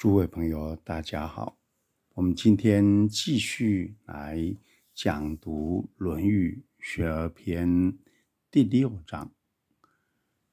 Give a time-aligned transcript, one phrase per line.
[0.00, 1.58] 诸位朋友，大家好。
[2.14, 4.56] 我们今天继续来
[4.94, 7.68] 讲读《论语·学而篇》
[8.50, 9.30] 第六章。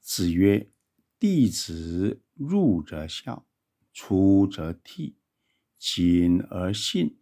[0.02, 0.68] 子曰
[1.18, 3.46] ：“弟子入则孝，
[3.94, 5.14] 出则悌，
[5.80, 7.16] 谨而信，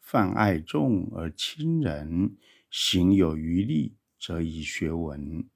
[0.00, 2.34] 泛爱众而亲仁，
[2.70, 5.46] 行有余力，则以学文。”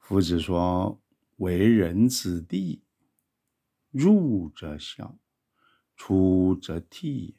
[0.00, 0.98] 夫子说
[1.36, 2.80] ：“为人子弟。”
[3.94, 5.16] 入则孝，
[5.94, 7.32] 出则悌。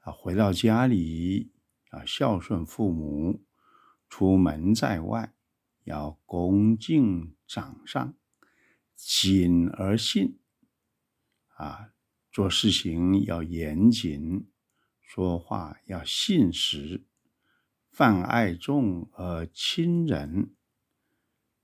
[0.00, 1.52] 啊，回到家里
[1.90, 3.44] 啊孝顺父母；
[4.08, 5.32] 出门在外
[5.84, 8.14] 要恭敬长上，
[8.96, 10.40] 谨而信。
[11.54, 11.92] 啊，
[12.32, 14.48] 做事情要严谨，
[15.00, 17.04] 说话要信实，
[17.92, 20.50] 泛爱众而亲仁，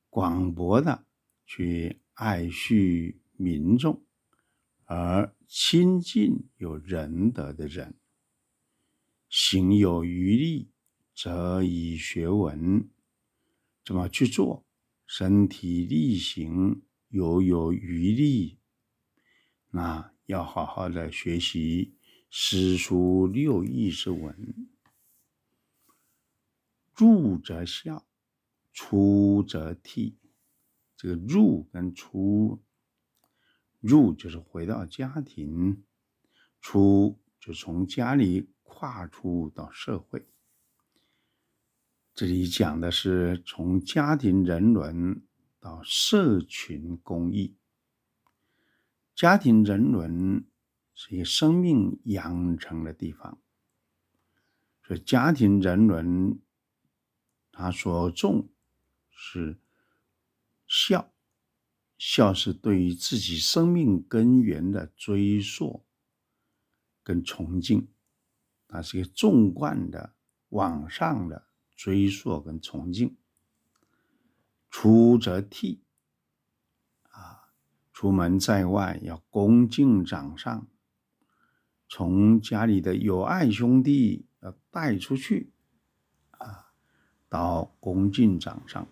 [0.09, 1.05] 广博的
[1.45, 3.17] 去爱恤。
[3.43, 4.05] 民众，
[4.85, 7.95] 而亲近有仁德的人，
[9.29, 10.71] 行有余力，
[11.15, 12.89] 则以学文。
[13.85, 14.65] 怎么去做？
[15.05, 18.59] 身体力行，犹有余力，
[19.71, 21.95] 那要好好的学习
[22.31, 24.69] 诗书六艺之文。
[26.95, 28.07] 入则孝，
[28.73, 30.15] 出则悌。
[30.97, 32.63] 这个入跟出。
[33.83, 35.83] 入就是回到家庭，
[36.61, 40.25] 出就从家里跨出到社会。
[42.15, 45.23] 这里讲的是从家庭人伦
[45.59, 47.57] 到社群公益。
[49.15, 50.47] 家庭人伦
[50.95, 53.39] 是一个生命养成的地方，
[54.83, 56.39] 所以家庭人伦，
[57.51, 58.49] 它所重
[59.11, 59.59] 是
[60.67, 61.12] 孝。
[62.05, 65.85] 孝是对于自己生命根源的追溯
[67.05, 67.87] 跟崇敬，
[68.67, 70.13] 它是一个纵贯的
[70.49, 71.47] 往上的
[71.77, 73.17] 追溯跟崇敬。
[74.69, 75.79] 出则悌，
[77.11, 77.53] 啊，
[77.93, 80.67] 出门在外要恭敬长上，
[81.89, 85.53] 从家里的友爱兄弟要带出去，
[86.31, 86.73] 啊，
[87.29, 88.89] 到恭敬长上，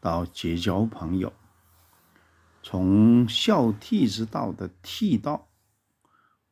[0.00, 1.32] 到结交朋友。
[2.68, 5.52] 从孝悌之道的悌道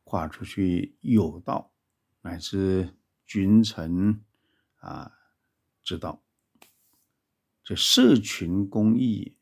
[0.05, 1.73] 跨出去友道，
[2.21, 2.95] 乃至
[3.25, 4.23] 君臣
[4.77, 5.11] 啊
[5.83, 6.23] 之道。
[7.65, 9.35] 这社群公益，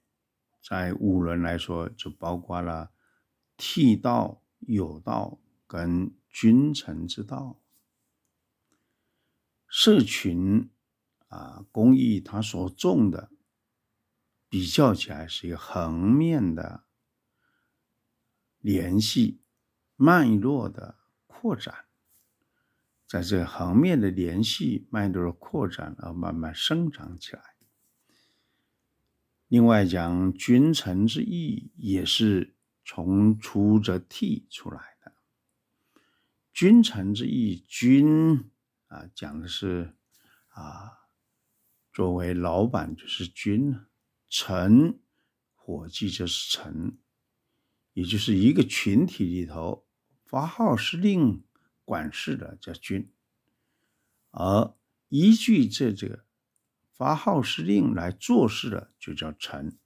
[0.64, 2.90] 在五伦来说，就包括了
[3.56, 7.60] 悌道、友道跟君臣之道。
[9.68, 10.72] 社群
[11.28, 13.30] 啊公益，它所重的。
[14.54, 16.84] 比较起来是一个横面的
[18.60, 19.42] 联系
[19.96, 21.86] 脉络的扩展，
[23.08, 27.56] 在这个横面的联系脉络的扩展而慢慢生长起来。
[29.48, 32.56] 另外讲君臣之义，也是
[32.86, 35.14] 从出则悌出来的。
[36.54, 38.52] 君臣之义，君
[38.86, 39.96] 啊讲的是
[40.50, 41.08] 啊，
[41.92, 43.76] 作为老板就是君。
[44.36, 45.00] 臣，
[45.54, 46.98] 伙计就是臣，
[47.94, 49.86] 也就是一个群体里头
[50.26, 51.44] 发号施令、
[51.86, 53.12] 管事的叫君，
[54.32, 54.74] 而
[55.10, 56.26] 依据这这个
[56.92, 59.78] 发号施令来做事的就叫臣。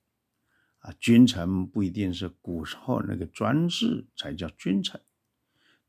[0.79, 5.01] 啊，君臣不一定是古时候那个专制才叫君臣，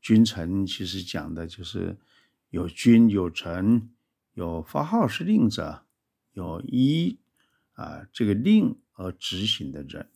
[0.01, 1.97] 君臣其实讲的就是
[2.49, 3.89] 有君有臣，
[4.33, 5.85] 有发号施令者，
[6.33, 7.19] 有依。
[7.79, 10.11] 啊，这个令而执行的人，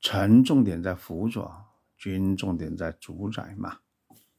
[0.00, 1.64] 臣重点在辅佐，
[1.96, 3.78] 君重点在主宰嘛。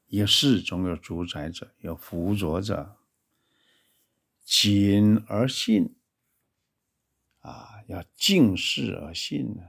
[0.08, 2.98] 一个事总有主宰者，有辅佐者。
[4.44, 5.96] 谨而信，
[7.40, 9.62] 啊，要敬事而信呢，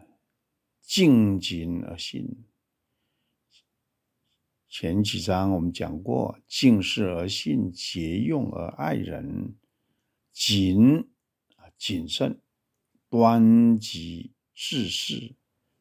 [0.81, 2.43] 敬谨而信。
[4.67, 9.55] 前几章我们讲过，敬事而信，节用而爱人，
[10.33, 11.09] 谨。
[11.77, 12.41] 谨慎、
[13.07, 15.35] 端己治世、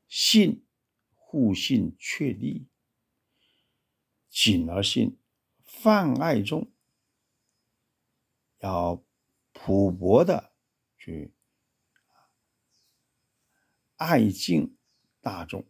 [0.06, 0.64] 信、
[1.14, 2.66] 互信确立、
[4.28, 5.18] 谨而信、
[5.64, 6.70] 泛爱众，
[8.58, 9.02] 要
[9.52, 10.52] 朴薄的
[10.98, 11.32] 去
[13.96, 14.76] 爱敬
[15.22, 15.66] 大众、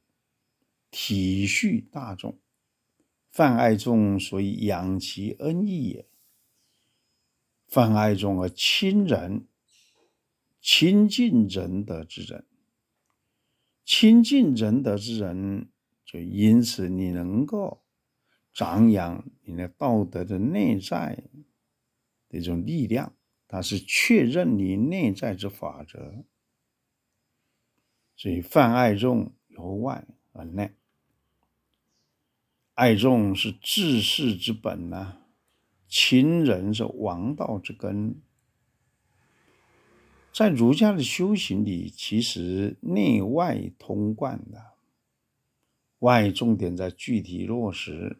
[0.90, 2.40] 体恤大众，
[3.30, 6.08] 泛爱众，所以养其恩义也。
[7.68, 9.46] 泛爱众而亲仁。
[10.68, 12.44] 亲近仁德之人，
[13.84, 15.70] 亲近仁德之人，
[16.04, 17.84] 就因此你能够
[18.52, 21.22] 张扬你的道德的内在
[22.28, 23.14] 的一种力量，
[23.46, 26.24] 它是确认你内在之法则。
[28.16, 30.72] 所以泛爱众由外而内，
[32.74, 35.22] 爱众是治世之本呐、啊，
[35.86, 38.20] 亲仁是王道之根。
[40.36, 44.74] 在儒家的修行里，其实内外通贯的，
[46.00, 48.18] 外重点在具体落实，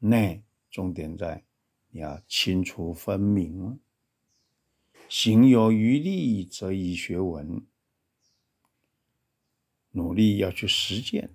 [0.00, 1.44] 内重点在
[1.92, 3.80] 你要清楚分明。
[5.08, 7.64] 行有余力，则以学文，
[9.92, 11.30] 努力要去实践。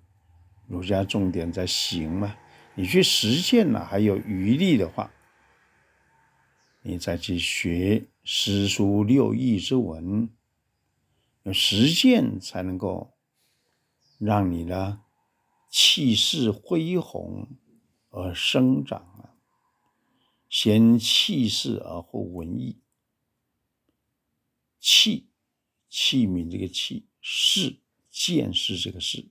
[0.68, 2.36] 儒家重点在行嘛，
[2.76, 5.12] 你去实践了，还有余力的话，
[6.82, 8.04] 你再去学。
[8.26, 10.30] 诗书六艺之文，
[11.42, 13.12] 有实践才能够
[14.18, 15.02] 让你呢
[15.70, 17.46] 气势恢宏
[18.08, 19.36] 而生长啊！
[20.48, 22.78] 先气势而后文艺，
[24.80, 25.28] 器
[25.90, 27.76] 器皿这个器，势
[28.10, 29.26] 见识这个势，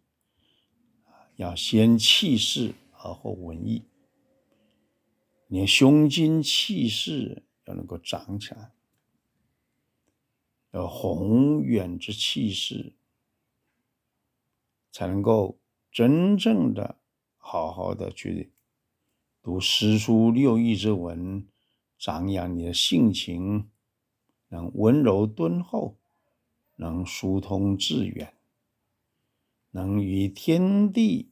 [1.37, 3.81] 要先气势而后文艺，
[5.47, 8.71] 你的胸襟气势要能够长起来。
[10.73, 12.93] 有宏远之气势，
[14.91, 15.59] 才能够
[15.91, 16.97] 真正的
[17.37, 18.51] 好好的去
[19.43, 21.47] 读诗书六艺之文，
[21.99, 23.69] 长养你的性情，
[24.47, 25.95] 能温柔敦厚，
[26.77, 28.33] 能疏通致远，
[29.69, 31.29] 能与天地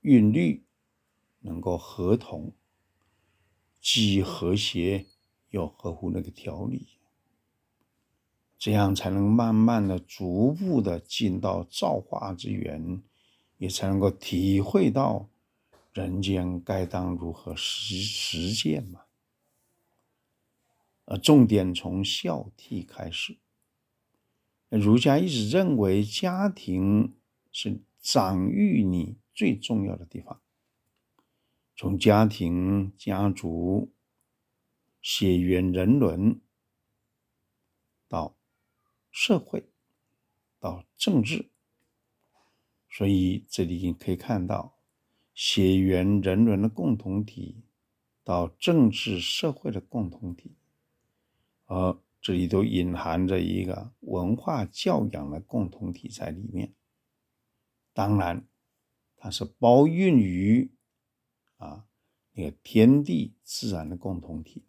[0.00, 0.64] 韵律
[1.40, 2.54] 能够合同，
[3.82, 5.04] 既和谐
[5.50, 6.99] 又合乎那个条理。
[8.60, 13.02] 这样才能慢慢的、逐步的进到造化之源，
[13.56, 15.30] 也才能够体会到
[15.94, 19.00] 人间该当如何实实践嘛。
[21.06, 23.38] 而重点从孝悌开始。
[24.68, 27.14] 儒家一直认为家庭
[27.50, 30.38] 是长育你最重要的地方，
[31.74, 33.90] 从家庭、家族、
[35.00, 36.38] 血缘、人伦
[38.06, 38.36] 到。
[39.10, 39.68] 社会
[40.58, 41.50] 到政治，
[42.88, 44.78] 所以这里你可以看到
[45.34, 47.62] 血缘人伦的共同体，
[48.22, 50.54] 到政治社会的共同体，
[51.66, 56.72] 而这里都隐含着一个文化教养的共同体在里面。
[57.92, 58.46] 当然，
[59.16, 60.70] 它是包蕴于
[61.56, 61.86] 啊
[62.32, 64.64] 那个天地自然的共同体。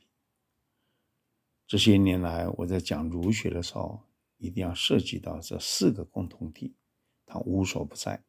[1.68, 4.02] 这些年来，我在讲儒学的时候。
[4.42, 6.74] 一定要涉及到这四个共同体，
[7.28, 8.24] 它无所不在。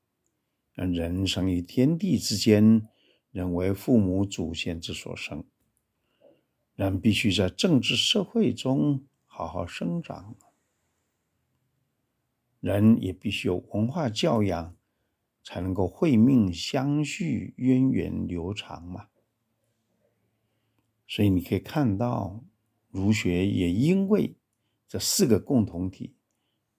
[0.75, 2.87] 人生于天地之间，
[3.31, 5.43] 人为父母祖先之所生，
[6.75, 10.37] 人必须在政治社会中好好生长，
[12.61, 14.76] 人也必须有文化教养，
[15.43, 19.09] 才能够会命相续，渊源流长嘛。
[21.06, 22.44] 所以你可以看到，
[22.91, 24.37] 儒学也因为。
[24.92, 26.18] 这四个共同体，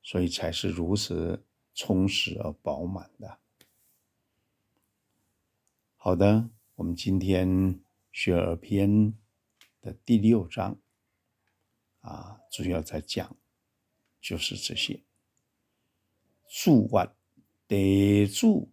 [0.04, 3.40] 所以才是如此充实而饱满的。
[5.96, 9.18] 好的，我们今天学而篇
[9.82, 10.80] 的第六章，
[12.02, 13.36] 啊，主要在讲
[14.22, 15.04] 就是这些。
[16.48, 17.12] 注斡
[17.68, 18.72] 地主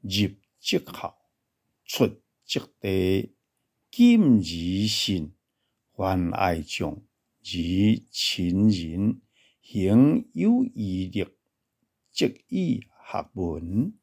[0.00, 1.28] 入则好，
[1.84, 2.06] 出
[2.46, 3.36] 则弟，
[3.90, 5.34] 敬而信，
[5.92, 7.04] 泛爱众。
[7.42, 9.20] 以亲人，
[9.60, 11.26] 行有余力，
[12.12, 13.94] 则以学文。